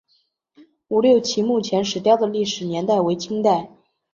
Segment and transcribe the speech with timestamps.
[0.87, 3.69] 吴六奇墓前石雕的历史年代为清代。